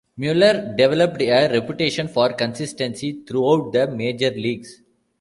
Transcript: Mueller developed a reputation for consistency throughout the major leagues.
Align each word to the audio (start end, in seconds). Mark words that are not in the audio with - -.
Mueller 0.17 0.73
developed 0.75 1.21
a 1.21 1.47
reputation 1.51 2.07
for 2.07 2.33
consistency 2.33 3.21
throughout 3.27 3.71
the 3.71 3.85
major 3.85 4.31
leagues. 4.31 4.81